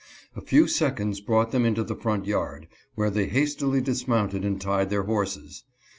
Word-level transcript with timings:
A 0.35 0.41
few 0.41 0.67
seconds 0.67 1.21
brought 1.21 1.51
them 1.51 1.63
into 1.63 1.83
the 1.83 1.95
front 1.95 2.25
yard, 2.25 2.67
where 2.95 3.11
they 3.11 3.27
hastily 3.27 3.81
dismounted 3.81 4.43
and 4.43 4.59
tied 4.59 4.89
their 4.89 5.03
horses. 5.03 5.63